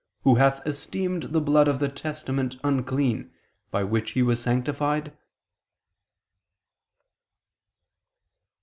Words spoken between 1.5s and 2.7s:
of the testament